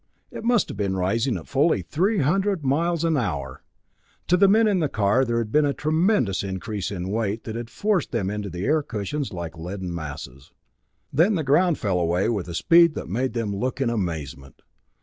It 0.31 0.43
must 0.43 0.67
have 0.69 0.77
been 0.77 0.97
rising 0.97 1.37
at 1.37 1.47
fully 1.47 1.83
three 1.83 2.17
hundred 2.17 2.65
miles 2.65 3.03
an 3.03 3.15
hour! 3.17 3.61
To 4.29 4.35
the 4.35 4.47
men 4.47 4.67
in 4.67 4.79
the 4.79 4.89
car 4.89 5.23
there 5.23 5.37
had 5.37 5.51
been 5.51 5.63
a 5.63 5.75
tremendous 5.75 6.41
increase 6.41 6.89
in 6.89 7.09
weight 7.11 7.43
that 7.43 7.55
had 7.55 7.69
forced 7.69 8.11
them 8.11 8.27
into 8.31 8.49
the 8.49 8.65
air 8.65 8.81
cushions 8.81 9.31
like 9.31 9.55
leaden 9.59 9.93
masses. 9.93 10.51
Then 11.13 11.35
the 11.35 11.43
ground 11.43 11.77
fell 11.77 11.99
away 11.99 12.29
with 12.29 12.47
a 12.47 12.55
speed 12.55 12.95
that 12.95 13.09
made 13.09 13.33
them 13.33 13.55
look 13.55 13.79
in 13.79 13.91
amazement. 13.91 14.63